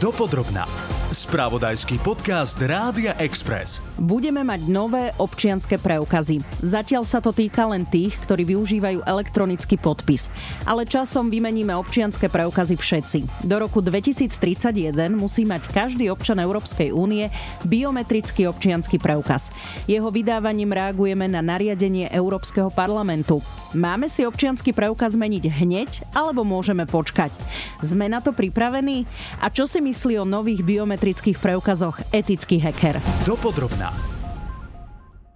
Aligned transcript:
Dopodrobná. 0.00 0.64
Spravodajský 1.10 1.98
podcast 2.06 2.54
Rádia 2.62 3.18
Express. 3.18 3.82
Budeme 3.98 4.46
mať 4.46 4.70
nové 4.70 5.10
občianské 5.18 5.74
preukazy. 5.74 6.38
Zatiaľ 6.62 7.02
sa 7.02 7.18
to 7.18 7.34
týka 7.34 7.66
len 7.66 7.82
tých, 7.82 8.14
ktorí 8.22 8.46
využívajú 8.54 9.02
elektronický 9.02 9.74
podpis. 9.74 10.30
Ale 10.62 10.86
časom 10.86 11.26
vymeníme 11.26 11.74
občianské 11.74 12.30
preukazy 12.30 12.78
všetci. 12.78 13.42
Do 13.42 13.58
roku 13.58 13.82
2031 13.82 14.94
musí 15.10 15.42
mať 15.42 15.66
každý 15.74 16.14
občan 16.14 16.38
Európskej 16.38 16.94
únie 16.94 17.26
biometrický 17.66 18.46
občianský 18.46 19.02
preukaz. 19.02 19.50
Jeho 19.90 20.14
vydávaním 20.14 20.70
reagujeme 20.70 21.26
na 21.26 21.42
nariadenie 21.42 22.06
Európskeho 22.14 22.70
parlamentu. 22.70 23.42
Máme 23.74 24.06
si 24.06 24.22
občianský 24.22 24.70
preukaz 24.70 25.18
zmeniť 25.18 25.44
hneď, 25.58 25.90
alebo 26.14 26.46
môžeme 26.46 26.86
počkať? 26.86 27.34
Sme 27.82 28.06
na 28.06 28.22
to 28.22 28.30
pripravení? 28.30 29.10
A 29.42 29.50
čo 29.50 29.66
si 29.66 29.82
myslí 29.82 30.14
o 30.14 30.26
nových 30.26 30.62
biometrických 30.62 30.99
biometrických 31.00 31.40
preukazoch 31.40 31.96
etický 32.12 32.60
hacker. 32.60 33.00
Dopodrobná. 33.24 33.88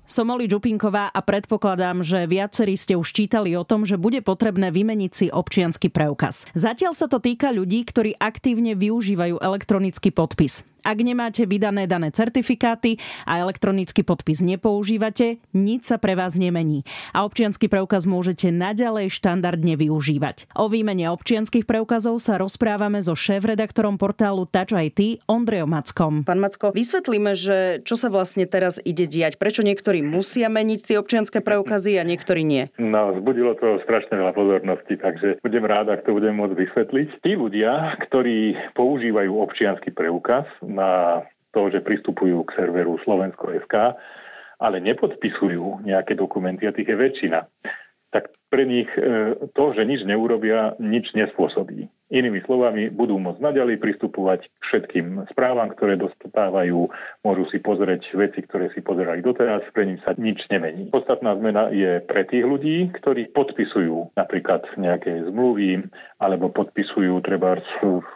Som 0.04 0.28
Oli 0.28 0.44
Čupinková 0.44 1.08
a 1.08 1.24
predpokladám, 1.24 2.04
že 2.04 2.28
viacerí 2.28 2.76
ste 2.76 2.92
už 3.00 3.08
čítali 3.08 3.56
o 3.56 3.64
tom, 3.64 3.88
že 3.88 3.96
bude 3.96 4.20
potrebné 4.20 4.68
vymeniť 4.68 5.12
si 5.16 5.26
občiansky 5.32 5.88
preukaz. 5.88 6.44
Zatiaľ 6.52 6.92
sa 6.92 7.08
to 7.08 7.16
týka 7.16 7.48
ľudí, 7.48 7.80
ktorí 7.88 8.12
aktívne 8.20 8.76
využívajú 8.76 9.40
elektronický 9.40 10.12
podpis. 10.12 10.60
Ak 10.84 11.00
nemáte 11.00 11.48
vydané 11.48 11.88
dané 11.88 12.12
certifikáty 12.12 13.00
a 13.24 13.40
elektronický 13.40 14.04
podpis 14.04 14.44
nepoužívate, 14.44 15.40
nič 15.56 15.88
sa 15.88 15.96
pre 15.96 16.12
vás 16.12 16.36
nemení 16.36 16.84
a 17.16 17.24
občiansky 17.24 17.72
preukaz 17.72 18.04
môžete 18.04 18.52
naďalej 18.52 19.08
štandardne 19.08 19.80
využívať. 19.80 20.52
O 20.60 20.68
výmene 20.68 21.08
občianských 21.08 21.64
preukazov 21.64 22.20
sa 22.20 22.36
rozprávame 22.36 23.00
so 23.00 23.16
šéf-redaktorom 23.16 23.96
portálu 23.96 24.44
Touch 24.44 24.76
IT 24.76 25.24
Ondrejom 25.24 25.72
Mackom. 25.72 26.20
Pán 26.28 26.36
Macko, 26.36 26.76
vysvetlíme, 26.76 27.32
že 27.32 27.80
čo 27.80 27.96
sa 27.96 28.12
vlastne 28.12 28.44
teraz 28.44 28.76
ide 28.84 29.08
diať. 29.08 29.40
Prečo 29.40 29.64
niektorí 29.64 30.04
musia 30.04 30.52
meniť 30.52 30.84
tie 30.84 31.00
občianské 31.00 31.40
preukazy 31.40 31.96
a 31.96 32.04
niektorí 32.04 32.44
nie? 32.44 32.68
No, 32.76 33.16
zbudilo 33.16 33.56
to 33.56 33.80
strašne 33.88 34.20
veľa 34.20 34.36
pozornosti, 34.36 35.00
takže 35.00 35.40
budem 35.40 35.64
rád, 35.64 35.96
ak 35.96 36.04
to 36.04 36.12
budem 36.12 36.36
môcť 36.36 36.60
vysvetliť. 36.60 37.08
Tí 37.24 37.40
ľudia, 37.40 37.96
ktorí 38.04 38.52
používajú 38.76 39.32
občiansky 39.40 39.88
preukaz, 39.88 40.44
na 40.74 41.22
to, 41.54 41.70
že 41.70 41.86
pristupujú 41.86 42.42
k 42.50 42.58
serveru 42.58 42.98
Slovensko.sk, 43.06 43.94
ale 44.58 44.76
nepodpisujú 44.82 45.86
nejaké 45.86 46.18
dokumenty 46.18 46.66
a 46.66 46.74
tých 46.74 46.90
je 46.90 46.96
väčšina, 46.98 47.38
tak 48.10 48.34
pre 48.50 48.66
nich 48.66 48.90
e, 48.98 49.34
to, 49.54 49.64
že 49.74 49.86
nič 49.86 50.02
neurobia, 50.06 50.74
nič 50.82 51.14
nespôsobí. 51.14 51.90
Inými 52.12 52.44
slovami, 52.44 52.92
budú 52.92 53.16
môcť 53.16 53.40
naďalej 53.40 53.80
pristupovať 53.80 54.44
k 54.44 54.62
všetkým 54.68 55.24
správam, 55.32 55.72
ktoré 55.72 55.96
dostávajú, 55.96 56.92
môžu 57.24 57.44
si 57.48 57.58
pozrieť 57.64 58.12
veci, 58.12 58.44
ktoré 58.44 58.68
si 58.76 58.84
pozerali 58.84 59.24
doteraz, 59.24 59.64
pre 59.72 59.88
nich 59.88 60.04
sa 60.04 60.12
nič 60.20 60.44
nemení. 60.52 60.92
Podstatná 60.92 61.32
zmena 61.40 61.72
je 61.72 62.04
pre 62.04 62.28
tých 62.28 62.44
ľudí, 62.44 62.92
ktorí 63.00 63.32
podpisujú 63.32 64.12
napríklad 64.20 64.68
nejaké 64.76 65.32
zmluvy 65.32 65.88
alebo 66.20 66.52
podpisujú 66.52 67.24
treba 67.24 67.56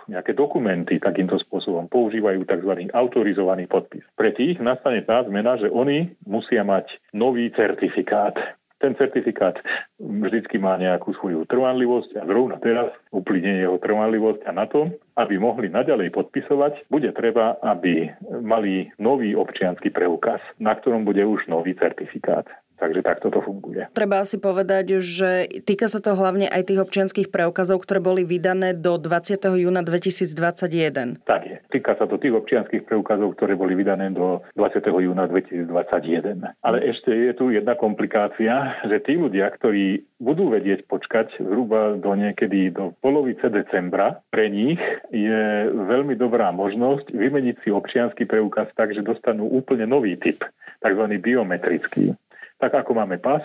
nejaké 0.08 0.36
dokumenty 0.36 1.00
takýmto 1.00 1.40
spôsobom, 1.40 1.88
používajú 1.88 2.44
tzv. 2.44 2.92
autorizovaný 2.92 3.68
podpis. 3.68 4.04
Pre 4.16 4.32
tých 4.36 4.60
nastane 4.60 5.00
tá 5.04 5.24
zmena, 5.24 5.56
že 5.56 5.72
oni 5.72 6.12
musia 6.28 6.60
mať 6.60 6.92
nový 7.16 7.48
certifikát 7.56 8.36
ten 8.78 8.94
certifikát 8.94 9.58
vždycky 9.98 10.58
má 10.58 10.78
nejakú 10.78 11.14
svoju 11.18 11.46
trvanlivosť 11.50 12.18
a 12.18 12.22
zrovna 12.26 12.56
teraz 12.62 12.94
uplynie 13.10 13.66
jeho 13.66 13.78
trvanlivosť 13.82 14.46
a 14.46 14.50
na 14.54 14.66
to, 14.70 14.90
aby 15.18 15.34
mohli 15.38 15.66
naďalej 15.66 16.14
podpisovať, 16.14 16.86
bude 16.86 17.10
treba, 17.14 17.58
aby 17.62 18.10
mali 18.38 18.90
nový 19.02 19.34
občianský 19.34 19.90
preukaz, 19.90 20.38
na 20.62 20.78
ktorom 20.78 21.02
bude 21.02 21.22
už 21.26 21.50
nový 21.50 21.74
certifikát. 21.74 22.46
Takže 22.78 23.02
takto 23.02 23.26
to 23.34 23.42
funguje. 23.42 23.90
Treba 23.90 24.22
si 24.22 24.38
povedať, 24.38 25.02
že 25.02 25.50
týka 25.66 25.90
sa 25.90 25.98
to 25.98 26.14
hlavne 26.14 26.46
aj 26.46 26.70
tých 26.70 26.78
občianských 26.78 27.28
preukazov, 27.34 27.82
ktoré 27.82 27.98
boli 27.98 28.22
vydané 28.22 28.70
do 28.70 28.94
20. 29.02 29.34
júna 29.58 29.82
2021. 29.82 31.26
Tak 31.26 31.42
je. 31.42 31.56
Týka 31.74 31.98
sa 31.98 32.06
to 32.06 32.22
tých 32.22 32.38
občianských 32.38 32.86
preukazov, 32.86 33.34
ktoré 33.34 33.58
boli 33.58 33.74
vydané 33.74 34.14
do 34.14 34.46
20. 34.54 34.78
júna 34.94 35.26
2021. 35.26 36.54
Ale 36.62 36.78
ešte 36.86 37.10
je 37.10 37.34
tu 37.34 37.50
jedna 37.50 37.74
komplikácia, 37.74 38.78
že 38.86 39.02
tí 39.02 39.18
ľudia, 39.18 39.50
ktorí 39.50 40.06
budú 40.22 40.54
vedieť 40.54 40.86
počkať 40.86 41.34
zhruba 41.42 41.98
do 41.98 42.14
niekedy 42.14 42.70
do 42.70 42.94
polovice 43.02 43.50
decembra, 43.50 44.22
pre 44.30 44.46
nich 44.46 44.78
je 45.10 45.70
veľmi 45.74 46.14
dobrá 46.14 46.54
možnosť 46.54 47.10
vymeniť 47.10 47.66
si 47.66 47.74
občianský 47.74 48.26
preukaz 48.26 48.70
tak, 48.78 48.94
že 48.94 49.02
dostanú 49.02 49.50
úplne 49.50 49.86
nový 49.86 50.14
typ, 50.14 50.46
tzv. 50.78 51.04
biometrický 51.18 52.14
tak 52.58 52.74
ako 52.74 52.98
máme 52.98 53.22
pas, 53.22 53.42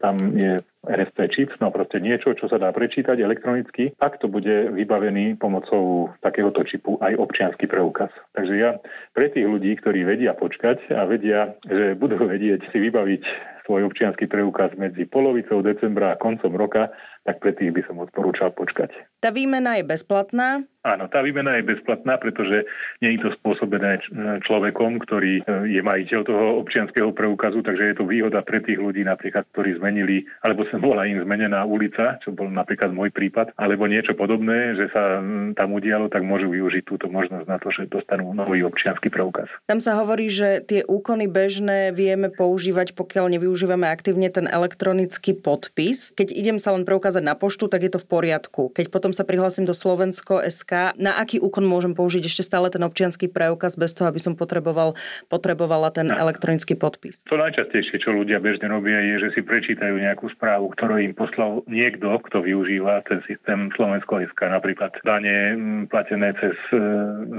tam 0.00 0.16
je 0.32 0.64
RST 0.80 1.18
čip, 1.28 1.52
no 1.60 1.68
proste 1.68 2.00
niečo, 2.00 2.32
čo 2.32 2.48
sa 2.48 2.56
dá 2.56 2.72
prečítať 2.72 3.20
elektronicky, 3.20 3.92
tak 4.00 4.16
to 4.16 4.32
bude 4.32 4.72
vybavený 4.72 5.36
pomocou 5.36 6.08
takéhoto 6.24 6.64
čipu 6.64 6.96
aj 7.04 7.20
občianský 7.20 7.68
preukaz. 7.68 8.08
Takže 8.32 8.54
ja 8.56 8.80
pre 9.12 9.28
tých 9.28 9.44
ľudí, 9.44 9.76
ktorí 9.76 10.08
vedia 10.08 10.32
počkať 10.32 10.88
a 10.96 11.04
vedia, 11.04 11.52
že 11.68 11.92
budú 12.00 12.16
vedieť 12.32 12.72
si 12.72 12.80
vybaviť 12.80 13.22
svoj 13.68 13.92
občianský 13.92 14.24
preukaz 14.26 14.72
medzi 14.80 15.04
polovicou 15.04 15.60
decembra 15.60 16.16
a 16.16 16.20
koncom 16.20 16.56
roka, 16.56 16.90
tak 17.24 17.38
pre 17.44 17.52
tých 17.52 17.76
by 17.76 17.82
som 17.84 18.00
odporúčal 18.00 18.50
počkať. 18.56 18.92
Tá 19.20 19.28
výmena 19.28 19.76
je 19.76 19.84
bezplatná? 19.84 20.64
Áno, 20.80 21.12
tá 21.12 21.20
výmena 21.20 21.60
je 21.60 21.68
bezplatná, 21.76 22.16
pretože 22.16 22.64
nie 23.04 23.12
je 23.12 23.28
to 23.28 23.36
spôsobené 23.36 24.00
človekom, 24.48 24.96
ktorý 25.04 25.44
e, 25.44 25.76
je 25.76 25.80
majiteľ 25.84 26.20
toho 26.24 26.44
občianského 26.64 27.12
preukazu, 27.12 27.60
takže 27.60 27.92
je 27.92 27.96
to 28.00 28.08
výhoda 28.08 28.40
pre 28.40 28.64
tých 28.64 28.80
ľudí 28.80 29.04
napríklad, 29.04 29.44
ktorí 29.52 29.76
zmenili, 29.76 30.24
alebo 30.40 30.64
sa 30.72 30.80
bola 30.80 31.04
im 31.04 31.20
zmenená 31.20 31.68
ulica, 31.68 32.16
čo 32.24 32.32
bol 32.32 32.48
napríklad 32.48 32.96
môj 32.96 33.12
prípad, 33.12 33.52
alebo 33.60 33.84
niečo 33.84 34.16
podobné, 34.16 34.72
že 34.80 34.88
sa 34.88 35.20
tam 35.52 35.68
udialo, 35.76 36.08
tak 36.08 36.24
môžu 36.24 36.48
využiť 36.48 36.88
túto 36.88 37.12
možnosť 37.12 37.44
na 37.44 37.60
to, 37.60 37.68
že 37.68 37.84
dostanú 37.92 38.32
nový 38.32 38.64
občianský 38.64 39.12
preukaz. 39.12 39.52
Tam 39.68 39.84
sa 39.84 40.00
hovorí, 40.00 40.32
že 40.32 40.64
tie 40.64 40.80
úkony 40.88 41.28
bežné 41.28 41.92
vieme 41.92 42.32
používať, 42.32 42.96
pokiaľ 42.96 43.36
nevyužívame 43.36 43.84
aktívne 43.84 44.32
ten 44.32 44.48
elektronický 44.48 45.36
podpis. 45.36 46.08
Keď 46.16 46.32
idem 46.32 46.56
sa 46.56 46.72
len 46.72 46.88
preukázať 46.88 47.09
na 47.18 47.34
poštu, 47.34 47.66
tak 47.66 47.82
je 47.82 47.90
to 47.90 47.98
v 47.98 48.06
poriadku. 48.06 48.70
Keď 48.70 48.94
potom 48.94 49.10
sa 49.10 49.26
prihlásim 49.26 49.66
do 49.66 49.74
Slovensko 49.74 50.38
SK, 50.46 50.94
na 50.94 51.18
aký 51.18 51.42
úkon 51.42 51.66
môžem 51.66 51.98
použiť 51.98 52.30
ešte 52.30 52.46
stále 52.46 52.70
ten 52.70 52.86
občianský 52.86 53.26
preukaz 53.26 53.74
bez 53.74 53.90
toho, 53.90 54.06
aby 54.06 54.22
som 54.22 54.38
potreboval, 54.38 54.94
potrebovala 55.26 55.90
ten 55.90 56.06
elektronický 56.14 56.78
podpis? 56.78 57.26
To 57.26 57.34
najčastejšie, 57.34 57.98
čo 57.98 58.14
ľudia 58.14 58.38
bežne 58.38 58.70
robia, 58.70 59.02
je, 59.02 59.26
že 59.26 59.28
si 59.34 59.40
prečítajú 59.42 59.98
nejakú 59.98 60.30
správu, 60.30 60.70
ktorú 60.70 61.02
im 61.02 61.18
poslal 61.18 61.66
niekto, 61.66 62.06
kto 62.30 62.46
využíva 62.46 63.02
ten 63.10 63.18
systém 63.26 63.74
Slovensko 63.74 64.22
SK. 64.30 64.54
Napríklad 64.54 64.94
dane 65.02 65.58
platené 65.90 66.36
cez 66.38 66.54
e, 66.70 66.78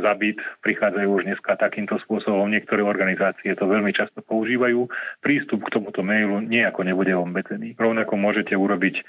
zabit 0.02 0.42
prichádzajú 0.66 1.08
už 1.08 1.24
dneska 1.30 1.56
takýmto 1.56 2.02
spôsobom. 2.04 2.50
Niektoré 2.50 2.82
organizácie 2.82 3.54
to 3.54 3.70
veľmi 3.70 3.94
často 3.94 4.26
používajú. 4.26 4.90
Prístup 5.22 5.70
k 5.70 5.78
tomuto 5.78 6.02
mailu 6.02 6.42
nejako 6.42 6.82
nebude 6.82 7.14
obmedzený. 7.14 7.78
Rovnako 7.78 8.18
môžete 8.18 8.58
urobiť 8.58 9.06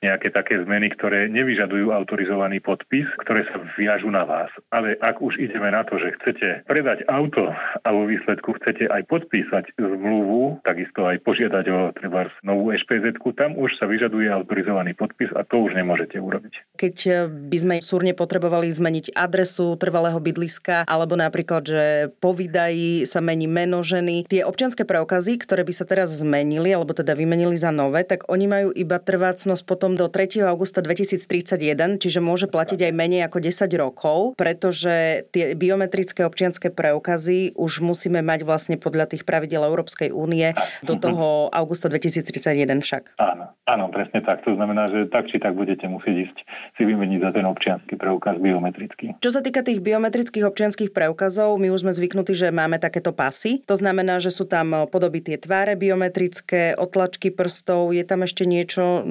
nejaké 0.00 0.32
také 0.34 0.58
zmeny, 0.62 0.90
ktoré 0.94 1.30
nevyžadujú 1.30 1.92
autorizovaný 1.92 2.58
podpis, 2.58 3.06
ktoré 3.22 3.46
sa 3.50 3.60
viažu 3.78 4.10
na 4.10 4.24
vás. 4.24 4.50
Ale 4.72 4.98
ak 4.98 5.20
už 5.20 5.38
ideme 5.38 5.70
na 5.70 5.84
to, 5.84 6.00
že 6.00 6.16
chcete 6.20 6.66
predať 6.66 7.06
auto 7.06 7.52
a 7.82 7.88
vo 7.92 8.08
výsledku 8.08 8.56
chcete 8.58 8.88
aj 8.90 9.06
podpísať 9.06 9.76
zmluvu, 9.76 10.64
takisto 10.64 11.06
aj 11.06 11.20
požiadať 11.22 11.64
o 11.70 11.78
treba 11.94 12.26
novú 12.42 12.72
špz 12.74 13.16
tam 13.34 13.58
už 13.58 13.76
sa 13.76 13.90
vyžaduje 13.90 14.30
autorizovaný 14.30 14.94
podpis 14.94 15.28
a 15.34 15.42
to 15.42 15.66
už 15.66 15.74
nemôžete 15.74 16.16
urobiť. 16.16 16.78
Keď 16.78 16.96
eh, 17.10 17.26
by 17.26 17.58
sme 17.58 17.74
súrne 17.82 18.12
potrebovali 18.14 18.70
zmeniť 18.70 19.14
adresu 19.14 19.74
trvalého 19.76 20.18
bydliska 20.22 20.86
alebo 20.86 21.18
napríklad, 21.18 21.62
že 21.66 21.82
po 22.22 22.32
vydají 22.32 23.04
sa 23.04 23.18
mení 23.18 23.50
meno 23.50 23.82
ženy, 23.82 24.24
tie 24.28 24.46
občianské 24.46 24.86
preukazy, 24.86 25.40
ktoré 25.42 25.66
by 25.66 25.74
sa 25.74 25.84
teraz 25.84 26.14
zmenili 26.14 26.70
alebo 26.70 26.94
teda 26.94 27.12
vymenili 27.12 27.58
za 27.58 27.74
nové, 27.74 28.06
tak 28.06 28.26
oni 28.30 28.46
majú 28.46 28.68
iba 28.72 28.96
trvácnosť 29.00 29.62
potom 29.66 29.93
do 29.94 30.10
3. 30.10 30.44
augusta 30.46 30.82
2031, 30.82 32.02
čiže 32.02 32.18
môže 32.22 32.46
platiť 32.46 32.90
aj 32.90 32.92
menej 32.92 33.26
ako 33.26 33.38
10 33.42 33.70
rokov, 33.78 34.18
pretože 34.36 35.26
tie 35.30 35.54
biometrické 35.56 36.26
občianské 36.26 36.70
preukazy 36.74 37.54
už 37.54 37.80
musíme 37.80 38.20
mať 38.20 38.46
vlastne 38.46 38.76
podľa 38.76 39.14
tých 39.14 39.22
pravidel 39.22 39.64
Európskej 39.64 40.10
únie 40.10 40.52
do 40.82 40.98
toho 40.98 41.48
augusta 41.50 41.86
2031 41.88 42.82
však. 42.82 43.16
Áno, 43.18 43.54
áno, 43.64 43.84
presne 43.90 44.20
tak. 44.20 44.42
To 44.44 44.54
znamená, 44.54 44.90
že 44.90 45.06
tak 45.08 45.30
či 45.30 45.38
tak 45.38 45.54
budete 45.56 45.86
musieť 45.86 46.30
ísť 46.30 46.36
si 46.78 46.82
vymeniť 46.82 47.18
za 47.22 47.30
ten 47.32 47.46
občianský 47.46 47.94
preukaz 47.96 48.36
biometrický. 48.38 49.18
Čo 49.22 49.30
sa 49.30 49.40
týka 49.40 49.62
tých 49.62 49.80
biometrických 49.80 50.44
občianských 50.44 50.90
preukazov, 50.90 51.56
my 51.58 51.70
už 51.70 51.86
sme 51.86 51.92
zvyknutí, 51.94 52.34
že 52.34 52.50
máme 52.50 52.82
takéto 52.82 53.14
pasy. 53.14 53.62
To 53.70 53.78
znamená, 53.78 54.18
že 54.18 54.34
sú 54.34 54.44
tam 54.44 54.86
podoby 54.90 55.22
tie 55.22 55.36
tváre 55.38 55.78
biometrické, 55.78 56.74
otlačky 56.74 57.30
prstov, 57.30 57.94
je 57.94 58.04
tam 58.04 58.26
ešte 58.26 58.44
niečo, 58.44 59.04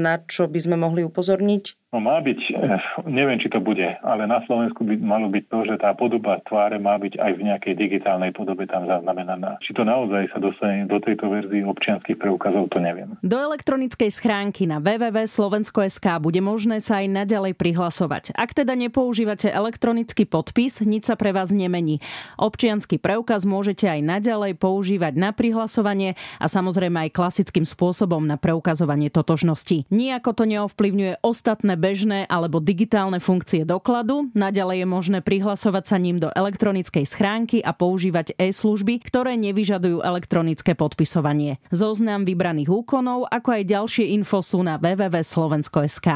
na 0.00 0.24
čo 0.24 0.48
by 0.48 0.58
sme 0.58 0.76
mohli 0.80 1.04
upozorniť? 1.04 1.79
No 1.90 1.98
má 1.98 2.22
byť, 2.22 2.40
eh, 2.54 2.78
neviem, 3.10 3.34
či 3.42 3.50
to 3.50 3.58
bude, 3.58 3.82
ale 3.82 4.22
na 4.30 4.38
Slovensku 4.46 4.86
by 4.86 4.94
malo 5.02 5.26
byť 5.26 5.44
to, 5.50 5.58
že 5.66 5.74
tá 5.82 5.90
podoba 5.90 6.38
tváre 6.46 6.78
má 6.78 6.94
byť 6.94 7.18
aj 7.18 7.32
v 7.34 7.42
nejakej 7.50 7.74
digitálnej 7.74 8.30
podobe 8.30 8.62
tam 8.70 8.86
zaznamenaná. 8.86 9.58
Či 9.58 9.74
to 9.74 9.82
naozaj 9.82 10.30
sa 10.30 10.38
dostane 10.38 10.86
do 10.86 11.02
tejto 11.02 11.26
verzii 11.26 11.66
občianských 11.66 12.14
preukazov, 12.14 12.70
to 12.70 12.78
neviem. 12.78 13.18
Do 13.26 13.42
elektronickej 13.42 14.06
schránky 14.06 14.70
na 14.70 14.78
www.slovensko.sk 14.78 16.06
bude 16.22 16.38
možné 16.38 16.78
sa 16.78 17.02
aj 17.02 17.10
naďalej 17.10 17.58
prihlasovať. 17.58 18.38
Ak 18.38 18.54
teda 18.54 18.78
nepoužívate 18.78 19.50
elektronický 19.50 20.30
podpis, 20.30 20.86
nič 20.86 21.10
sa 21.10 21.18
pre 21.18 21.34
vás 21.34 21.50
nemení. 21.50 21.98
Občiansky 22.38 23.02
preukaz 23.02 23.42
môžete 23.42 23.90
aj 23.90 23.98
naďalej 23.98 24.54
používať 24.62 25.18
na 25.18 25.34
prihlasovanie 25.34 26.14
a 26.38 26.46
samozrejme 26.46 27.10
aj 27.10 27.18
klasickým 27.18 27.66
spôsobom 27.66 28.22
na 28.22 28.38
preukazovanie 28.38 29.10
totožnosti. 29.10 29.90
Nijako 29.90 30.38
to 30.38 30.46
neovplyvňuje 30.46 31.26
ostatné 31.26 31.79
bežné 31.80 32.28
alebo 32.28 32.60
digitálne 32.60 33.16
funkcie 33.16 33.64
dokladu. 33.64 34.28
Naďalej 34.36 34.84
je 34.84 34.86
možné 34.86 35.18
prihlasovať 35.24 35.84
sa 35.88 35.96
ním 35.96 36.20
do 36.20 36.28
elektronickej 36.28 37.08
schránky 37.08 37.64
a 37.64 37.72
používať 37.72 38.36
e-služby, 38.36 39.00
ktoré 39.00 39.40
nevyžadujú 39.40 40.04
elektronické 40.04 40.76
podpisovanie. 40.76 41.56
Zoznam 41.72 42.28
vybraných 42.28 42.68
úkonov, 42.68 43.32
ako 43.32 43.48
aj 43.56 43.62
ďalšie 43.64 44.04
info 44.12 44.44
sú 44.44 44.60
na 44.60 44.76
www.slovensko.sk. 44.76 46.08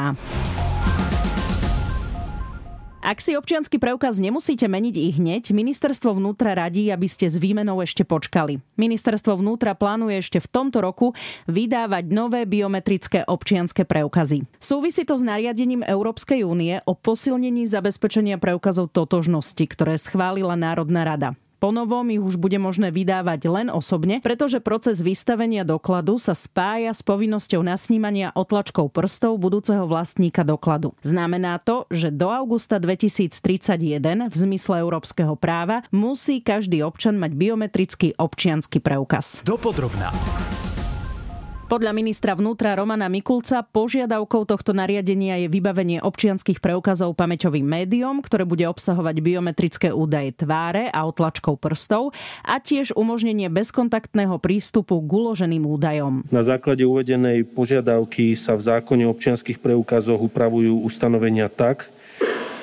Ak 3.05 3.21
si 3.21 3.37
občiansky 3.37 3.77
preukaz 3.77 4.17
nemusíte 4.17 4.65
meniť 4.65 4.95
i 4.97 5.09
hneď, 5.13 5.53
ministerstvo 5.53 6.17
vnútra 6.17 6.57
radí, 6.57 6.89
aby 6.89 7.05
ste 7.05 7.29
s 7.29 7.37
výmenou 7.37 7.77
ešte 7.85 8.01
počkali. 8.01 8.57
Ministerstvo 8.81 9.37
vnútra 9.37 9.77
plánuje 9.77 10.25
ešte 10.25 10.41
v 10.41 10.49
tomto 10.49 10.81
roku 10.81 11.13
vydávať 11.45 12.09
nové 12.09 12.49
biometrické 12.49 13.21
občianske 13.29 13.85
preukazy. 13.85 14.49
Súvisí 14.57 15.05
to 15.05 15.21
s 15.21 15.21
nariadením 15.21 15.85
Európskej 15.85 16.49
únie 16.49 16.81
o 16.89 16.97
posilnení 16.97 17.69
zabezpečenia 17.69 18.41
preukazov 18.41 18.89
totožnosti, 18.89 19.61
ktoré 19.69 20.01
schválila 20.01 20.57
Národná 20.57 21.05
rada. 21.05 21.37
Ponovom 21.59 22.07
ich 22.11 22.21
už 22.21 22.35
bude 22.35 22.59
možné 22.59 22.91
vydávať 22.91 23.41
len 23.47 23.67
osobne, 23.71 24.19
pretože 24.23 24.63
proces 24.63 24.99
vystavenia 24.99 25.67
dokladu 25.67 26.19
sa 26.19 26.35
spája 26.35 26.91
s 26.91 27.01
povinnosťou 27.03 27.63
nasnímania 27.63 28.31
otlačkou 28.35 28.87
prstov 28.91 29.39
budúceho 29.39 29.83
vlastníka 29.87 30.47
dokladu. 30.47 30.95
Znamená 31.03 31.59
to, 31.59 31.87
že 31.91 32.11
do 32.11 32.31
augusta 32.31 32.79
2031 32.79 34.31
v 34.31 34.35
zmysle 34.35 34.83
európskeho 34.83 35.35
práva 35.35 35.83
musí 35.91 36.39
každý 36.39 36.83
občan 36.83 37.19
mať 37.19 37.31
biometrický 37.35 38.15
občiansky 38.15 38.79
preukaz. 38.79 39.43
Dopodrobná. 39.43 40.11
Podľa 41.65 41.97
ministra 41.97 42.37
vnútra 42.37 42.77
Romana 42.77 43.09
Mikulca 43.09 43.65
požiadavkou 43.65 44.45
tohto 44.45 44.69
nariadenia 44.69 45.41
je 45.41 45.47
vybavenie 45.49 45.97
občianských 45.97 46.61
preukazov 46.61 47.17
pamäťovým 47.17 47.65
médium, 47.65 48.21
ktoré 48.21 48.45
bude 48.45 48.69
obsahovať 48.69 49.17
biometrické 49.17 49.89
údaje 49.89 50.29
tváre 50.37 50.93
a 50.93 51.01
otlačkou 51.09 51.57
prstov 51.57 52.13
a 52.45 52.61
tiež 52.61 52.93
umožnenie 52.93 53.49
bezkontaktného 53.49 54.37
prístupu 54.37 54.93
k 55.01 55.09
uloženým 55.09 55.65
údajom. 55.65 56.21
Na 56.29 56.45
základe 56.45 56.85
uvedenej 56.85 57.49
požiadavky 57.49 58.37
sa 58.37 58.53
v 58.53 58.61
zákone 58.69 59.09
občianských 59.09 59.57
preukazoch 59.57 60.21
upravujú 60.21 60.85
ustanovenia 60.85 61.49
tak, 61.49 61.89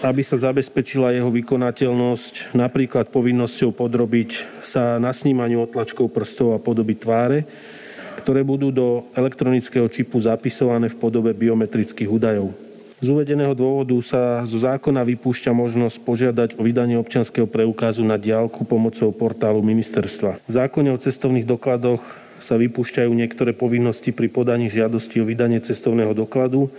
aby 0.06 0.22
sa 0.22 0.38
zabezpečila 0.38 1.10
jeho 1.10 1.26
vykonateľnosť 1.26 2.54
napríklad 2.54 3.10
povinnosťou 3.10 3.74
podrobiť 3.74 4.62
sa 4.62 5.02
nasnímaniu 5.02 5.66
otlačkou 5.66 6.06
prstov 6.06 6.54
a 6.54 6.62
podoby 6.62 6.94
tváre, 6.94 7.50
ktoré 8.22 8.46
budú 8.46 8.70
do 8.70 9.02
elektronického 9.18 9.90
čipu 9.90 10.22
zapisované 10.22 10.86
v 10.86 10.96
podobe 10.96 11.34
biometrických 11.34 12.06
údajov. 12.06 12.54
Z 13.02 13.10
uvedeného 13.10 13.50
dôvodu 13.58 13.98
sa 13.98 14.46
zo 14.46 14.62
zákona 14.62 15.02
vypúšťa 15.02 15.50
možnosť 15.50 16.06
požiadať 16.06 16.48
o 16.54 16.62
vydanie 16.62 16.94
občianského 17.02 17.50
preukazu 17.50 18.06
na 18.06 18.14
diálku 18.14 18.62
pomocou 18.62 19.10
portálu 19.10 19.58
ministerstva. 19.58 20.38
V 20.46 20.52
zákone 20.54 20.94
o 20.94 21.02
cestovných 21.02 21.42
dokladoch 21.42 21.98
sa 22.38 22.54
vypúšťajú 22.54 23.10
niektoré 23.10 23.58
povinnosti 23.58 24.14
pri 24.14 24.30
podaní 24.30 24.70
žiadosti 24.70 25.18
o 25.18 25.26
vydanie 25.26 25.58
cestovného 25.58 26.14
dokladu, 26.14 26.70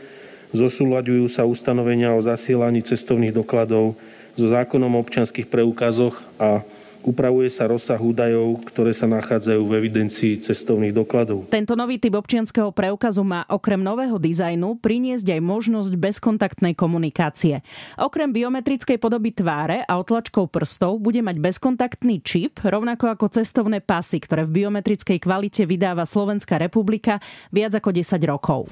zosúľaďujú 0.56 1.28
sa 1.28 1.44
ustanovenia 1.44 2.16
o 2.16 2.24
zasielaní 2.24 2.80
cestovných 2.80 3.36
dokladov 3.36 4.00
so 4.40 4.48
zákonom 4.48 4.96
o 4.96 5.02
občianských 5.04 5.52
preukazoch 5.52 6.24
a 6.40 6.64
Upravuje 7.04 7.52
sa 7.52 7.68
rozsah 7.68 8.00
údajov, 8.00 8.64
ktoré 8.64 8.96
sa 8.96 9.04
nachádzajú 9.12 9.60
v 9.60 9.76
evidencii 9.76 10.40
cestovných 10.40 10.96
dokladov. 10.96 11.52
Tento 11.52 11.76
nový 11.76 12.00
typ 12.00 12.16
občianského 12.16 12.72
preukazu 12.72 13.28
má 13.28 13.44
okrem 13.52 13.84
nového 13.84 14.16
dizajnu 14.16 14.80
priniesť 14.80 15.36
aj 15.36 15.42
možnosť 15.44 15.92
bezkontaktnej 16.00 16.72
komunikácie. 16.72 17.60
Okrem 18.00 18.32
biometrickej 18.32 18.96
podoby 19.04 19.36
tváre 19.36 19.84
a 19.84 20.00
otlačkov 20.00 20.48
prstov 20.48 21.04
bude 21.04 21.20
mať 21.20 21.44
bezkontaktný 21.44 22.24
čip, 22.24 22.64
rovnako 22.64 23.12
ako 23.12 23.36
cestovné 23.36 23.84
pasy, 23.84 24.24
ktoré 24.24 24.48
v 24.48 24.64
biometrickej 24.64 25.20
kvalite 25.20 25.68
vydáva 25.68 26.08
Slovenská 26.08 26.56
republika 26.56 27.20
viac 27.52 27.76
ako 27.76 27.92
10 27.92 28.16
rokov. 28.24 28.72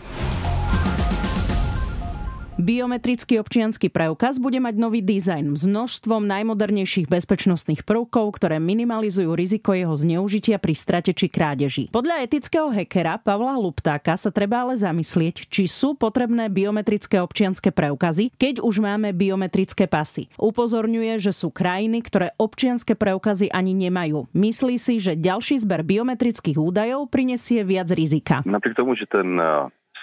Biometrický 2.62 3.42
občiansky 3.42 3.90
preukaz 3.90 4.38
bude 4.38 4.62
mať 4.62 4.78
nový 4.78 5.02
dizajn 5.02 5.58
s 5.58 5.66
množstvom 5.66 6.30
najmodernejších 6.30 7.10
bezpečnostných 7.10 7.82
prvkov, 7.82 8.38
ktoré 8.38 8.62
minimalizujú 8.62 9.34
riziko 9.34 9.74
jeho 9.74 9.98
zneužitia 9.98 10.62
pri 10.62 10.78
strate 10.78 11.10
či 11.10 11.26
krádeži. 11.26 11.90
Podľa 11.90 12.22
etického 12.22 12.70
hekera 12.70 13.18
Pavla 13.18 13.58
Luptáka 13.58 14.14
sa 14.14 14.30
treba 14.30 14.62
ale 14.62 14.78
zamyslieť, 14.78 15.50
či 15.50 15.66
sú 15.66 15.98
potrebné 15.98 16.54
biometrické 16.54 17.18
občianske 17.18 17.74
preukazy, 17.74 18.30
keď 18.38 18.62
už 18.62 18.78
máme 18.78 19.10
biometrické 19.10 19.90
pasy. 19.90 20.30
Upozorňuje, 20.38 21.18
že 21.18 21.34
sú 21.34 21.50
krajiny, 21.50 22.06
ktoré 22.06 22.38
občianske 22.38 22.94
preukazy 22.94 23.50
ani 23.50 23.74
nemajú. 23.74 24.30
Myslí 24.38 24.78
si, 24.78 25.02
že 25.02 25.18
ďalší 25.18 25.58
zber 25.66 25.82
biometrických 25.82 26.62
údajov 26.62 27.10
prinesie 27.10 27.66
viac 27.66 27.90
rizika. 27.90 28.46
Napriek 28.46 28.78
tomu, 28.78 28.94
že 28.94 29.10
ten 29.10 29.42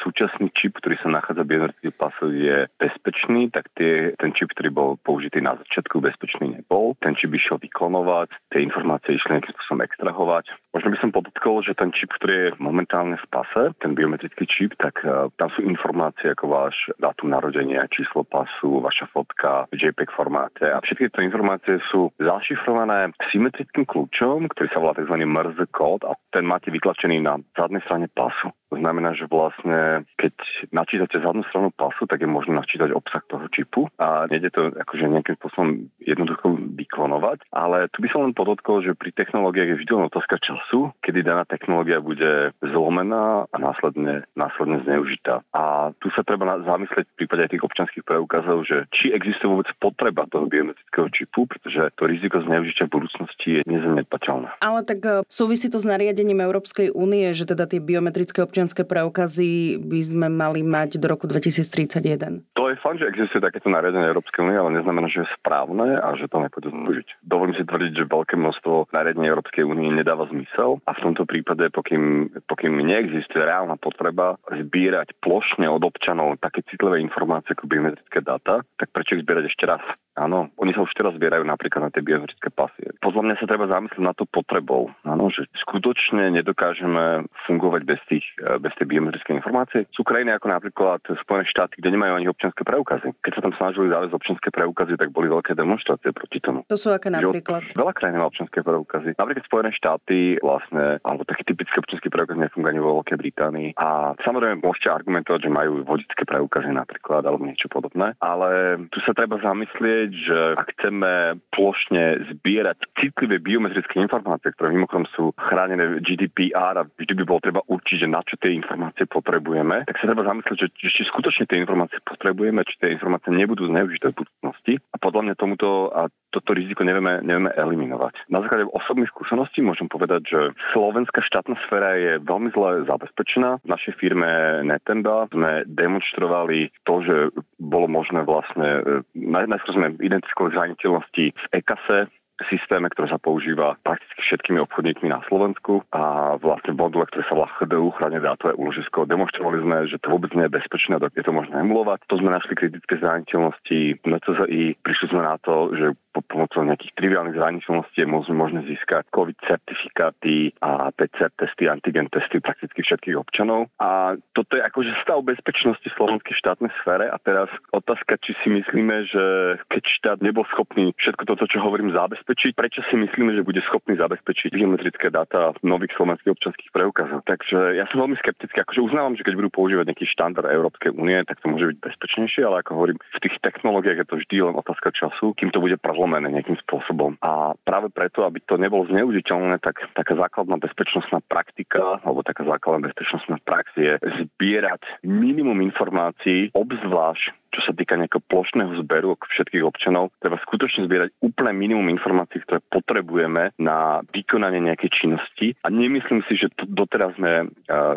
súčasný 0.02 0.50
čip, 0.54 0.78
ktorý 0.78 0.96
sa 1.02 1.10
nachádza 1.10 1.42
v 1.44 1.50
biometrických 1.56 1.96
pasoch, 1.98 2.32
je 2.32 2.70
bezpečný, 2.78 3.50
tak 3.50 3.70
tie, 3.74 4.14
ten 4.16 4.30
čip, 4.32 4.50
ktorý 4.54 4.70
bol 4.70 4.90
použitý 5.02 5.42
na 5.42 5.58
začiatku, 5.58 6.00
bezpečný 6.02 6.58
nebol. 6.60 6.94
Ten 7.02 7.18
čip 7.18 7.34
išiel 7.34 7.58
vyklonovať, 7.58 8.30
tie 8.54 8.60
informácie 8.62 9.18
išli 9.18 9.38
nejakým 9.38 9.54
spôsobom 9.54 9.82
extrahovať. 9.84 10.44
Možno 10.74 10.88
by 10.94 10.98
som 11.00 11.10
podotkol, 11.10 11.64
že 11.64 11.74
ten 11.74 11.90
čip, 11.90 12.12
ktorý 12.14 12.34
je 12.34 12.48
momentálne 12.62 13.16
v 13.18 13.26
pase, 13.32 13.62
ten 13.82 13.96
biometrický 13.96 14.44
čip, 14.46 14.76
tak 14.78 15.00
uh, 15.02 15.32
tam 15.40 15.48
sú 15.54 15.64
informácie 15.64 16.32
ako 16.32 16.44
váš 16.46 16.76
dátum 17.02 17.32
narodenia, 17.32 17.90
číslo 17.90 18.22
pasu, 18.22 18.78
vaša 18.84 19.10
fotka 19.10 19.66
v 19.72 19.80
JPEG 19.80 20.10
formáte 20.14 20.66
a 20.68 20.78
všetky 20.84 21.10
tie 21.10 21.26
informácie 21.26 21.80
sú 21.90 22.12
zašifrované 22.20 23.10
symetrickým 23.32 23.88
kľúčom, 23.88 24.46
ktorý 24.52 24.68
sa 24.70 24.78
volá 24.78 24.94
tzv. 24.94 25.16
Morse 25.24 25.66
kód 25.72 26.04
a 26.06 26.14
ten 26.30 26.44
máte 26.44 26.70
vytlačený 26.70 27.20
na 27.24 27.40
zadnej 27.56 27.82
strane 27.84 28.06
pasu. 28.12 28.52
To 28.68 28.76
znamená, 28.76 29.16
že 29.16 29.24
vlastne 29.26 29.78
keď 30.16 30.34
načítate 30.70 31.20
zadnú 31.20 31.42
stranu 31.48 31.72
pasu, 31.72 32.04
tak 32.04 32.20
je 32.20 32.28
možné 32.28 32.56
načítať 32.56 32.92
obsah 32.92 33.22
toho 33.24 33.46
čipu 33.48 33.88
a 33.96 34.28
nejde 34.28 34.52
to 34.52 34.70
akože 34.72 35.08
nejakým 35.08 35.36
spôsobom 35.40 35.68
jednoducho 36.02 36.56
vyklonovať, 36.76 37.47
ale 37.58 37.90
tu 37.90 37.98
by 37.98 38.08
som 38.14 38.22
len 38.22 38.30
podotkol, 38.30 38.86
že 38.86 38.94
pri 38.94 39.10
technológiách 39.10 39.74
je 39.74 39.78
vždy 39.82 39.92
len 39.98 40.06
otázka 40.06 40.38
času, 40.38 40.94
kedy 41.02 41.26
daná 41.26 41.42
technológia 41.42 41.98
bude 41.98 42.54
zlomená 42.62 43.50
a 43.50 43.56
následne, 43.58 44.22
následne 44.38 44.78
zneužitá. 44.86 45.42
A 45.50 45.90
tu 45.98 46.14
sa 46.14 46.22
treba 46.22 46.46
zamyslieť 46.62 47.10
v 47.10 47.18
prípade 47.18 47.42
aj 47.42 47.50
tých 47.58 47.66
občanských 47.66 48.04
preukazov, 48.06 48.62
že 48.62 48.86
či 48.94 49.10
existuje 49.10 49.50
vôbec 49.50 49.66
potreba 49.82 50.30
toho 50.30 50.46
biometrického 50.46 51.10
čipu, 51.10 51.50
pretože 51.50 51.90
to 51.98 52.06
riziko 52.06 52.38
zneužitia 52.46 52.86
v 52.86 52.94
budúcnosti 52.94 53.48
je 53.58 53.62
nezanedbateľné. 53.66 54.62
Ale 54.62 54.86
tak 54.86 55.00
e, 55.02 55.10
súvisí 55.26 55.66
to 55.66 55.82
s 55.82 55.86
nariadením 55.88 56.38
Európskej 56.38 56.94
únie, 56.94 57.34
že 57.34 57.48
teda 57.48 57.66
tie 57.66 57.82
biometrické 57.82 58.38
občianské 58.38 58.86
preukazy 58.86 59.82
by 59.82 60.00
sme 60.04 60.28
mali 60.30 60.62
mať 60.62 61.02
do 61.02 61.10
roku 61.10 61.26
2031. 61.26 62.54
To 62.54 62.70
je 62.70 62.76
fakt, 62.78 63.02
že 63.02 63.10
existuje 63.10 63.42
takéto 63.42 63.66
nariadenie 63.66 64.06
Európskej 64.06 64.46
únie, 64.46 64.56
ale 64.60 64.78
neznamená, 64.78 65.10
že 65.10 65.26
je 65.26 65.34
správne 65.40 65.98
a 65.98 66.08
že 66.14 66.30
to 66.30 66.38
nepôjde 66.38 66.70
zneužiť. 66.70 67.08
Dovolím 67.48 67.64
si 67.64 67.72
tvrdiť, 67.72 67.92
že 67.96 68.12
veľké 68.12 68.36
množstvo 68.36 68.92
nariadení 68.92 69.24
Európskej 69.32 69.64
únie 69.64 69.88
nedáva 69.88 70.28
zmysel 70.28 70.84
a 70.84 70.92
v 70.92 71.00
tomto 71.00 71.24
prípade, 71.24 71.72
pokým, 71.72 72.28
pokým 72.44 72.76
neexistuje 72.84 73.40
reálna 73.40 73.80
potreba 73.80 74.36
zbierať 74.52 75.16
plošne 75.24 75.64
od 75.64 75.80
občanov 75.80 76.36
také 76.44 76.60
citlivé 76.68 77.00
informácie 77.00 77.56
ako 77.56 77.64
biometrické 77.64 78.20
dáta, 78.20 78.68
tak 78.76 78.92
prečo 78.92 79.16
ich 79.16 79.24
zbierať 79.24 79.48
ešte 79.48 79.64
raz? 79.64 79.80
Áno, 80.18 80.50
oni 80.58 80.74
sa 80.74 80.82
už 80.82 80.92
teraz 80.98 81.14
zbierajú 81.14 81.46
napríklad 81.46 81.88
na 81.88 81.90
tie 81.94 82.02
biometrické 82.02 82.50
pasy. 82.50 82.90
Podľa 82.98 83.22
mňa 83.22 83.34
sa 83.38 83.46
treba 83.46 83.70
zamyslieť 83.70 84.02
na 84.02 84.10
to 84.10 84.26
potrebou. 84.26 84.90
Áno, 85.06 85.30
že 85.30 85.46
skutočne 85.62 86.34
nedokážeme 86.34 87.22
fungovať 87.46 87.80
bez 87.86 88.02
tých 88.10 88.26
bez 88.58 88.74
tej 88.74 88.90
biometrickej 88.90 89.38
informácie. 89.38 89.86
Sú 89.94 90.02
krajiny 90.02 90.34
ako 90.34 90.50
napríklad 90.50 91.06
Spojené 91.22 91.46
štáty, 91.46 91.78
kde 91.78 91.94
nemajú 91.94 92.18
ani 92.18 92.26
občianske 92.26 92.66
preukazy. 92.66 93.14
Keď 93.22 93.32
sa 93.38 93.44
tam 93.46 93.54
snažili 93.54 93.94
zaviesť 93.94 94.14
občianske 94.18 94.50
preukazy, 94.50 94.98
tak 94.98 95.14
boli 95.14 95.30
veľké 95.30 95.54
demonstrácie 95.54 96.10
proti 96.10 96.42
tomu. 96.42 96.66
To 96.66 96.74
sú 96.74 96.90
aké 96.90 97.14
napríklad? 97.14 97.37
Veľa 97.74 97.92
krajín 97.94 98.18
má 98.18 98.26
občianske 98.26 98.60
preukazy. 98.62 99.16
Napríklad 99.16 99.44
Spojené 99.46 99.70
štáty 99.74 100.38
vlastne, 100.40 100.98
alebo 101.02 101.24
taký 101.24 101.46
typický 101.48 101.80
občianský 101.80 102.08
preukaz 102.10 102.36
nefunguje 102.38 102.74
ani 102.74 102.82
vo 102.82 103.00
Veľkej 103.00 103.18
Británii. 103.18 103.68
A 103.78 104.18
samozrejme 104.22 104.62
môžete 104.62 104.92
argumentovať, 104.92 105.40
že 105.46 105.50
majú 105.50 105.86
vodické 105.86 106.22
preukazy 106.26 106.70
napríklad 106.74 107.22
alebo 107.24 107.46
niečo 107.46 107.70
podobné, 107.70 108.14
ale 108.18 108.80
tu 108.90 108.98
sa 109.04 109.14
treba 109.14 109.38
zamyslieť, 109.40 110.10
že 110.12 110.38
ak 110.58 110.68
chceme 110.78 111.38
plošne 111.52 112.34
zbierať 112.34 112.78
citlivé 112.98 113.38
biometrické 113.38 114.02
informácie, 114.02 114.52
ktoré 114.54 114.74
mimochodom 114.74 115.06
sú 115.14 115.24
chránené 115.38 116.00
GDPR 116.02 116.82
a 116.82 116.88
vždy 116.88 117.12
by 117.18 117.24
bolo 117.24 117.40
treba 117.42 117.60
určiť, 117.66 118.04
že 118.04 118.08
na 118.08 118.20
čo 118.24 118.38
tie 118.38 118.54
informácie 118.54 119.06
potrebujeme, 119.06 119.86
tak 119.86 119.98
sa 119.98 120.10
treba 120.10 120.26
zamyslieť, 120.26 120.58
že 120.58 120.68
či 120.74 121.02
skutočne 121.06 121.48
tie 121.48 121.60
informácie 121.62 121.98
potrebujeme, 122.02 122.62
či 122.66 122.78
tie 122.78 122.94
informácie 122.94 123.30
nebudú 123.32 123.68
zneužité 123.68 124.12
v 124.12 124.24
budúcnosti. 124.24 124.74
A 124.92 124.96
podľa 125.00 125.22
mňa 125.30 125.34
tomuto 125.38 125.88
a 125.94 126.10
toto 126.28 126.52
riziko 126.52 126.84
nevieme, 126.84 127.24
nevieme 127.28 127.52
eliminovať. 127.52 128.32
Na 128.32 128.40
základe 128.40 128.64
osobných 128.72 129.12
skúseností 129.12 129.60
môžem 129.60 129.92
povedať, 129.92 130.24
že 130.24 130.40
slovenská 130.72 131.20
štátna 131.20 131.60
sféra 131.68 132.00
je 132.00 132.12
veľmi 132.24 132.48
zle 132.56 132.88
zabezpečená. 132.88 133.60
V 133.60 133.68
našej 133.68 133.94
firme 134.00 134.64
Netemba 134.64 135.28
sme 135.28 135.68
demonstrovali 135.68 136.72
to, 136.88 137.04
že 137.04 137.16
bolo 137.60 137.86
možné 137.86 138.24
vlastne, 138.24 139.04
e, 139.04 139.04
najskôr 139.14 139.76
sme 139.76 139.92
identifikovali 140.00 140.56
zraniteľnosti 140.56 141.24
v 141.36 141.44
EKASE, 141.52 142.08
systéme, 142.46 142.86
ktoré 142.94 143.10
sa 143.10 143.18
používa 143.18 143.74
prakticky 143.82 144.20
všetkými 144.22 144.62
obchodníkmi 144.62 145.10
na 145.10 145.18
Slovensku 145.26 145.82
a 145.90 146.34
vlastne 146.38 146.78
module, 146.78 147.08
ktoré 147.10 147.26
sa 147.26 147.34
volá 147.34 147.50
HDU, 147.58 147.90
chránené 147.98 148.22
dátové 148.22 148.54
úložisko. 148.54 149.10
Demonstrovali 149.10 149.58
sme, 149.58 149.76
že 149.90 149.98
to 149.98 150.14
vôbec 150.14 150.30
nie 150.38 150.46
je 150.46 150.54
bezpečné 150.54 151.02
a 151.02 151.10
je 151.10 151.24
to 151.26 151.34
možné 151.34 151.58
emulovať. 151.58 152.06
To 152.06 152.22
sme 152.22 152.30
našli 152.30 152.54
kritické 152.54 153.02
zraniteľnosti 153.02 153.78
NCZI. 154.06 154.78
Prišli 154.86 155.06
sme 155.10 155.22
na 155.26 155.34
to, 155.42 155.74
že 155.74 155.86
pomocou 156.24 156.64
nejakých 156.66 156.96
triviálnych 156.98 157.36
zraniteľností 157.38 157.98
je 158.02 158.08
možné 158.08 158.60
získať 158.66 159.06
COVID 159.14 159.38
certifikáty 159.46 160.52
a 160.62 160.90
PCR 160.94 161.32
testy, 161.36 161.70
antigen 161.70 162.10
testy 162.10 162.42
prakticky 162.42 162.82
všetkých 162.82 163.16
občanov. 163.18 163.70
A 163.78 164.16
toto 164.34 164.58
je 164.58 164.62
akože 164.62 164.92
stav 165.02 165.22
bezpečnosti 165.22 165.84
v 165.84 165.96
slovenskej 165.96 166.34
štátnej 166.34 166.72
sfére. 166.82 167.06
A 167.10 167.16
teraz 167.20 167.50
otázka, 167.70 168.18
či 168.22 168.34
si 168.42 168.48
myslíme, 168.50 169.06
že 169.08 169.24
keď 169.70 169.82
štát 169.84 170.18
nebol 170.24 170.46
schopný 170.50 170.94
všetko 170.96 171.22
toto, 171.28 171.44
čo 171.46 171.62
hovorím, 171.62 171.94
zabezpečiť, 171.94 172.56
prečo 172.56 172.80
si 172.88 172.96
myslíme, 172.96 173.34
že 173.36 173.46
bude 173.46 173.62
schopný 173.66 173.98
zabezpečiť 173.98 174.54
biometrické 174.54 175.12
dáta 175.12 175.52
nových 175.62 175.94
slovenských 175.98 176.32
občanských 176.34 176.70
preukazov. 176.72 177.22
Takže 177.26 177.76
ja 177.76 177.84
som 177.90 178.02
veľmi 178.02 178.16
skeptický. 178.18 178.62
Akože 178.62 178.84
uznávam, 178.84 179.14
že 179.14 179.24
keď 179.26 179.34
budú 179.38 179.50
používať 179.52 179.92
nejaký 179.92 180.06
štandard 180.08 180.48
Európskej 180.48 180.94
únie, 180.94 181.20
tak 181.26 181.40
to 181.42 181.50
môže 181.50 181.74
byť 181.74 181.78
bezpečnejšie, 181.82 182.42
ale 182.46 182.62
ako 182.62 182.70
hovorím, 182.74 182.98
v 182.98 183.22
tých 183.22 183.36
technológiách 183.42 184.00
je 184.04 184.08
to 184.08 184.16
vždy 184.18 184.36
len 184.44 184.54
otázka 184.56 184.88
času, 184.94 185.34
kým 185.36 185.50
to 185.50 185.60
bude 185.60 185.76
prelomené 186.08 186.40
nejakým 186.40 186.56
spôsobom. 186.64 187.20
A 187.20 187.52
práve 187.68 187.92
preto, 187.92 188.24
aby 188.24 188.40
to 188.40 188.56
nebolo 188.56 188.88
zneužiteľné, 188.88 189.60
tak 189.60 189.84
taká 189.92 190.16
základná 190.16 190.56
bezpečnostná 190.56 191.20
praktika 191.28 192.00
alebo 192.00 192.24
taká 192.24 192.48
základná 192.48 192.88
bezpečnostná 192.88 193.36
prax 193.44 193.68
je 193.76 194.00
zbierať 194.00 195.04
minimum 195.04 195.60
informácií, 195.60 196.48
obzvlášť 196.56 197.47
čo 197.50 197.60
sa 197.64 197.72
týka 197.72 197.96
nejakého 197.96 198.22
plošného 198.24 198.78
zberu 198.84 199.16
všetkých 199.18 199.64
občanov, 199.64 200.12
treba 200.20 200.36
skutočne 200.40 200.86
zbierať 200.86 201.08
úplne 201.24 201.52
minimum 201.56 201.88
informácií, 201.92 202.44
ktoré 202.44 202.60
potrebujeme 202.68 203.56
na 203.58 204.04
vykonanie 204.12 204.60
nejakej 204.62 204.90
činnosti. 204.92 205.56
A 205.64 205.72
nemyslím 205.72 206.22
si, 206.28 206.36
že 206.36 206.52
to, 206.52 206.68
doteraz, 206.68 207.16
sme, 207.16 207.50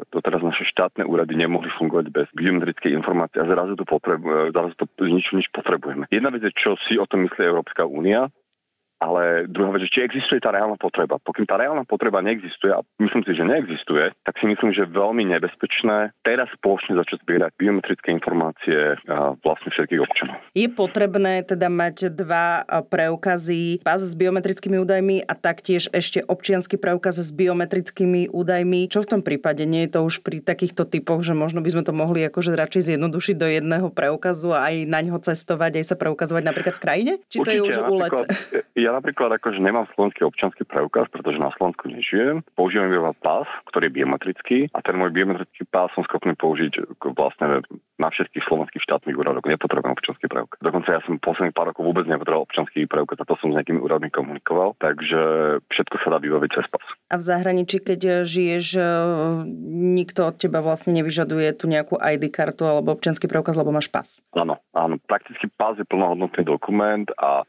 doteraz 0.10 0.42
naše 0.42 0.64
štátne 0.68 1.04
úrady 1.04 1.36
nemohli 1.36 1.70
fungovať 1.76 2.06
bez 2.10 2.28
biometrickej 2.36 2.96
informácie 2.96 3.44
a 3.44 3.50
zrazu 3.50 3.76
to, 3.76 3.84
potrebu, 3.84 4.52
zrazu 4.56 4.74
to 4.80 4.86
nič, 5.04 5.36
nič 5.36 5.48
potrebujeme. 5.52 6.08
Jedna 6.10 6.32
vec 6.32 6.44
je, 6.48 6.54
čo 6.56 6.80
si 6.88 6.96
o 6.96 7.06
tom 7.06 7.28
myslí 7.28 7.44
Európska 7.44 7.84
únia, 7.84 8.32
ale 9.02 9.50
druhá 9.50 9.74
vec, 9.74 9.90
či 9.90 10.06
existuje 10.06 10.38
tá 10.38 10.54
reálna 10.54 10.78
potreba. 10.78 11.18
Pokým 11.18 11.50
tá 11.50 11.58
reálna 11.58 11.82
potreba 11.82 12.22
neexistuje, 12.22 12.70
a 12.70 12.86
myslím 13.02 13.26
si, 13.26 13.34
že 13.34 13.44
neexistuje, 13.50 14.14
tak 14.22 14.38
si 14.38 14.46
myslím, 14.46 14.70
že 14.70 14.86
je 14.86 14.94
veľmi 14.94 15.26
nebezpečné 15.26 16.14
teraz 16.22 16.54
spoločne 16.54 16.94
začať 17.02 17.26
zbierať 17.26 17.52
biometrické 17.58 18.14
informácie 18.14 19.02
vlastne 19.42 19.74
všetkých 19.74 20.02
občanov. 20.06 20.38
Je 20.54 20.70
potrebné 20.70 21.42
teda 21.42 21.66
mať 21.66 22.14
dva 22.14 22.62
preukazy, 22.86 23.82
pás 23.82 24.06
s 24.06 24.14
biometrickými 24.14 24.78
údajmi 24.78 25.26
a 25.26 25.34
taktiež 25.34 25.90
ešte 25.90 26.22
občianský 26.22 26.78
preukaz 26.78 27.18
s 27.18 27.34
biometrickými 27.34 28.30
údajmi. 28.30 28.86
Čo 28.86 29.02
v 29.02 29.18
tom 29.18 29.22
prípade? 29.26 29.66
Nie 29.66 29.90
je 29.90 29.98
to 29.98 30.06
už 30.06 30.22
pri 30.22 30.46
takýchto 30.46 30.86
typoch, 30.86 31.26
že 31.26 31.34
možno 31.34 31.66
by 31.66 31.74
sme 31.74 31.84
to 31.88 31.96
mohli 31.96 32.22
akože 32.30 32.54
radšej 32.54 32.94
zjednodušiť 32.94 33.36
do 33.40 33.48
jedného 33.50 33.88
preukazu 33.90 34.54
a 34.54 34.70
aj 34.70 34.76
na 34.86 35.00
ňo 35.02 35.18
cestovať, 35.18 35.82
aj 35.82 35.86
sa 35.90 35.96
preukazovať 35.98 36.44
napríklad 36.46 36.76
v 36.78 36.84
krajine? 36.84 37.12
Či 37.32 37.42
Určite, 37.42 37.48
to 37.48 37.52
je 37.56 37.62
už 37.66 37.76
úlet? 37.90 38.12
Ja 38.76 38.91
ja 38.92 39.00
napríklad 39.00 39.32
akože 39.40 39.64
nemám 39.64 39.88
slovenský 39.96 40.28
občanský 40.28 40.68
preukaz, 40.68 41.08
pretože 41.08 41.40
na 41.40 41.48
Slovensku 41.56 41.88
nežijem. 41.88 42.44
Používam 42.60 42.92
iba 42.92 43.16
pás, 43.16 43.48
ktorý 43.72 43.88
je 43.88 43.96
biometrický 44.04 44.58
a 44.76 44.84
ten 44.84 45.00
môj 45.00 45.16
biometrický 45.16 45.64
pás 45.72 45.96
som 45.96 46.04
schopný 46.04 46.36
použiť 46.36 47.00
vlastne 47.16 47.64
na 47.96 48.12
všetkých 48.12 48.44
slovenských 48.44 48.84
štátnych 48.84 49.16
úradoch. 49.16 49.48
Nepotrebujem 49.48 49.96
občanský 49.96 50.28
preukaz. 50.28 50.60
Dokonca 50.60 50.90
ja 50.92 51.00
som 51.08 51.16
posledných 51.24 51.56
pár 51.56 51.72
rokov 51.72 51.88
vôbec 51.88 52.04
nepotreboval 52.04 52.44
občanský 52.44 52.84
preukaz 52.84 53.24
a 53.24 53.30
to 53.30 53.40
som 53.40 53.56
s 53.56 53.58
nejakými 53.64 53.80
úradmi 53.80 54.12
komunikoval, 54.12 54.76
takže 54.84 55.22
všetko 55.72 55.96
sa 56.04 56.12
dá 56.12 56.18
vybaviť 56.20 56.50
cez 56.52 56.68
pás. 56.68 56.84
A 57.08 57.16
v 57.16 57.24
zahraničí, 57.24 57.80
keď 57.80 58.28
žiješ, 58.28 58.76
e, 58.76 58.84
nikto 59.96 60.28
od 60.28 60.36
teba 60.36 60.60
vlastne 60.60 60.92
nevyžaduje 61.00 61.48
tu 61.56 61.72
nejakú 61.72 61.96
ID 61.96 62.28
kartu 62.28 62.68
alebo 62.68 62.92
občanský 62.92 63.32
preukaz, 63.32 63.56
lebo 63.56 63.72
máš 63.72 63.88
pás. 63.88 64.20
Áno, 64.36 64.60
áno. 64.76 65.00
Prakticky 65.08 65.48
pás 65.48 65.80
je 65.80 65.88
plnohodnotný 65.88 66.44
dokument 66.44 67.08
a 67.16 67.48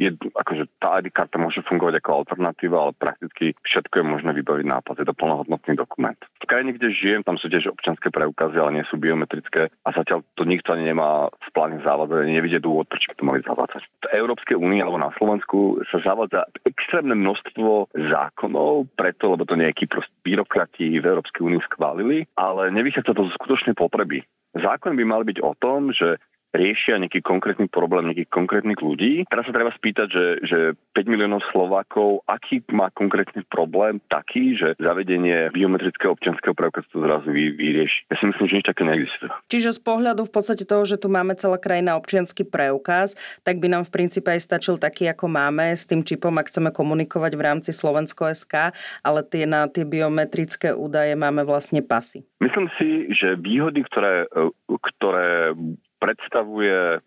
je, 0.00 0.10
akože 0.16 0.64
tá 0.80 0.98
ID 1.00 1.12
karta 1.12 1.36
môže 1.36 1.60
fungovať 1.64 2.00
ako 2.00 2.24
alternatíva, 2.24 2.76
ale 2.88 2.92
prakticky 2.96 3.52
všetko 3.64 4.00
je 4.00 4.04
možné 4.04 4.30
vybaviť 4.32 4.66
nápad. 4.66 5.04
Je 5.04 5.06
to 5.08 5.16
plnohodnotný 5.16 5.76
dokument. 5.76 6.16
V 6.40 6.48
krajine, 6.48 6.72
kde 6.72 6.88
žijem, 6.94 7.20
tam 7.20 7.36
sú 7.36 7.52
tiež 7.52 7.68
občanské 7.68 8.08
preukazy, 8.08 8.56
ale 8.56 8.80
nie 8.80 8.84
sú 8.88 8.96
biometrické 8.96 9.68
a 9.68 9.88
zatiaľ 9.92 10.24
to 10.34 10.48
nikto 10.48 10.72
ani 10.72 10.88
nemá 10.88 11.28
v 11.28 11.48
pláne 11.52 11.78
zavádzať, 11.84 12.32
nevidie 12.32 12.60
dôvod, 12.62 12.88
prečo 12.88 13.12
by 13.12 13.16
to 13.18 13.28
mali 13.28 13.40
zavádzať. 13.44 13.82
V 13.84 14.06
Európskej 14.16 14.56
únii 14.56 14.80
alebo 14.80 14.96
na 14.96 15.12
Slovensku 15.20 15.84
sa 15.92 16.00
zavádza 16.00 16.48
extrémne 16.64 17.18
množstvo 17.18 17.92
zákonov, 17.92 18.88
preto, 18.96 19.36
lebo 19.36 19.44
to 19.44 19.58
nejakí 19.58 19.90
byrokrati 20.24 20.96
v 20.96 21.04
Európskej 21.04 21.42
únii 21.44 21.60
schválili, 21.68 22.24
ale 22.38 22.72
nevychádza 22.72 23.12
to 23.12 23.28
zo 23.28 23.32
skutočnej 23.36 23.76
potreby. 23.76 24.24
Zákon 24.56 24.96
by 24.96 25.04
mal 25.04 25.20
byť 25.26 25.44
o 25.44 25.52
tom, 25.60 25.92
že 25.92 26.16
riešia 26.56 26.98
nejaký 26.98 27.22
konkrétny 27.22 27.70
problém 27.70 28.10
nejakých 28.10 28.32
konkrétnych 28.32 28.80
ľudí. 28.80 29.28
Teraz 29.28 29.46
sa 29.46 29.54
treba 29.54 29.70
spýtať, 29.72 30.08
že, 30.08 30.26
že 30.42 30.58
5 30.96 31.12
miliónov 31.12 31.44
Slovákov, 31.52 32.24
aký 32.26 32.64
má 32.72 32.88
konkrétny 32.90 33.44
problém 33.46 34.00
taký, 34.08 34.56
že 34.56 34.74
zavedenie 34.80 35.52
biometrického 35.52 36.16
občianského 36.16 36.56
preukazu 36.56 36.88
to 36.90 37.04
zrazu 37.04 37.28
vy, 37.30 37.52
vyrieši. 37.54 38.08
Ja 38.10 38.16
si 38.18 38.24
myslím, 38.32 38.46
že 38.48 38.56
nič 38.58 38.66
také 38.66 38.82
neexistuje. 38.82 39.30
Čiže 39.52 39.76
z 39.76 39.80
pohľadu 39.84 40.22
v 40.24 40.32
podstate 40.32 40.64
toho, 40.64 40.82
že 40.88 40.96
tu 40.96 41.12
máme 41.12 41.36
celá 41.36 41.60
krajina 41.60 41.94
občianský 42.00 42.48
preukaz, 42.48 43.14
tak 43.44 43.60
by 43.60 43.68
nám 43.70 43.84
v 43.86 43.94
princípe 43.94 44.32
aj 44.32 44.40
stačil 44.42 44.80
taký, 44.80 45.06
ako 45.12 45.28
máme 45.28 45.76
s 45.76 45.84
tým 45.84 46.02
čipom, 46.02 46.34
ak 46.40 46.48
chceme 46.48 46.72
komunikovať 46.72 47.32
v 47.36 47.44
rámci 47.44 47.70
Slovensko 47.76 48.32
SK, 48.32 48.72
ale 49.04 49.20
tie 49.28 49.44
na 49.44 49.68
tie 49.68 49.84
biometrické 49.84 50.72
údaje 50.72 51.12
máme 51.12 51.44
vlastne 51.44 51.84
pasy. 51.84 52.24
Myslím 52.40 52.68
si, 52.80 53.10
že 53.12 53.36
výhody, 53.36 53.84
ktoré, 53.84 54.24
ktoré 54.66 55.52
predstavuje 55.96 57.00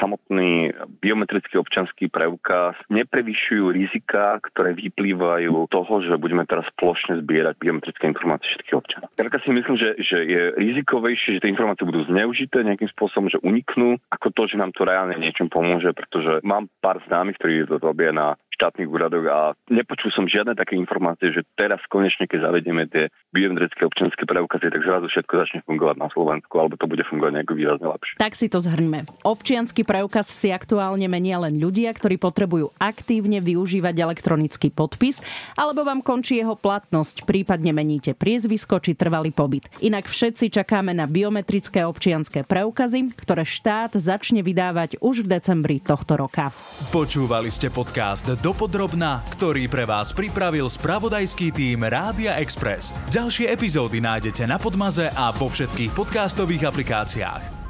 samotný 0.00 0.72
biometrický 1.04 1.60
občanský 1.60 2.08
preukaz 2.08 2.72
neprevyšujú 2.88 3.68
rizika, 3.68 4.40
ktoré 4.40 4.72
vyplývajú 4.72 5.68
toho, 5.68 5.94
že 6.00 6.16
budeme 6.16 6.48
teraz 6.48 6.64
plošne 6.80 7.20
zbierať 7.20 7.60
biometrické 7.60 8.08
informácie 8.08 8.48
všetkých 8.48 8.78
občanov. 8.80 9.12
Ja 9.20 9.28
si 9.28 9.50
myslím, 9.52 9.76
že, 9.76 9.90
že 10.00 10.24
je 10.24 10.42
rizikovejšie, 10.56 11.36
že 11.36 11.42
tie 11.44 11.52
informácie 11.52 11.84
budú 11.84 12.00
zneužité 12.08 12.64
nejakým 12.64 12.88
spôsobom, 12.96 13.28
že 13.28 13.44
uniknú, 13.44 14.00
ako 14.08 14.32
to, 14.32 14.42
že 14.48 14.56
nám 14.56 14.72
to 14.72 14.88
reálne 14.88 15.20
niečom 15.20 15.52
pomôže, 15.52 15.92
pretože 15.92 16.40
mám 16.40 16.72
pár 16.80 17.04
známych, 17.04 17.36
ktorí 17.36 17.68
to 17.68 17.76
robia 17.76 18.08
na 18.08 18.40
štátnych 18.54 18.88
úradoch 18.88 19.26
a 19.28 19.38
nepočul 19.68 20.14
som 20.14 20.30
žiadne 20.30 20.54
také 20.54 20.78
informácie, 20.78 21.34
že 21.34 21.42
teraz 21.58 21.82
konečne, 21.90 22.30
keď 22.30 22.48
zavedieme 22.48 22.86
tie 22.86 23.10
biometrické 23.34 23.82
občianske 23.82 24.22
preukazy, 24.22 24.70
tak 24.70 24.86
zrazu 24.86 25.10
všetko 25.10 25.32
začne 25.34 25.60
fungovať 25.66 25.96
na 25.98 26.08
Slovensku, 26.14 26.54
alebo 26.56 26.78
to 26.78 26.86
bude 26.86 27.02
fungovať 27.08 27.32
nejako 27.42 27.54
výrazne 27.58 27.88
lepšie. 27.90 28.14
Tak 28.22 28.38
si 28.38 28.46
to 28.46 28.62
zhrňme. 28.62 29.04
Občiansky 29.26 29.82
preukaz 29.82 30.30
si 30.30 30.54
aktuálne 30.54 31.08
menia 31.10 31.42
len 31.42 31.58
ľudia, 31.58 31.90
ktorí 31.90 32.20
potrebujú 32.20 32.70
aktívne 32.78 33.42
využívať 33.42 33.94
elektronický 33.98 34.70
podpis, 34.70 35.24
alebo 35.58 35.82
vám 35.82 36.04
končí 36.04 36.38
jeho 36.38 36.54
platnosť, 36.54 37.26
prípadne 37.26 37.74
meníte 37.74 38.14
priezvisko 38.14 38.78
či 38.78 38.94
trvalý 38.94 39.34
pobyt. 39.34 39.66
Inak 39.82 40.06
všetci 40.06 40.52
čakáme 40.52 40.94
na 40.94 41.10
biometrické 41.10 41.82
občianské 41.82 42.44
preukazy, 42.46 43.16
ktoré 43.16 43.48
štát 43.48 43.96
začne 43.98 44.44
vydávať 44.44 45.00
už 45.00 45.26
v 45.26 45.40
decembri 45.40 45.76
tohto 45.80 46.14
roka. 46.20 46.52
Počúvali 46.92 47.48
ste 47.48 47.72
podcast 47.72 48.28
Do 48.38 48.51
dopodrobná, 48.52 49.24
ktorý 49.32 49.64
pre 49.64 49.88
vás 49.88 50.12
pripravil 50.12 50.68
spravodajský 50.68 51.56
tým 51.56 51.88
Rádia 51.88 52.36
Express. 52.36 52.92
Ďalšie 53.08 53.48
epizódy 53.48 54.04
nájdete 54.04 54.44
na 54.44 54.60
Podmaze 54.60 55.08
a 55.08 55.32
vo 55.32 55.48
všetkých 55.48 55.96
podcastových 55.96 56.68
aplikáciách. 56.68 57.61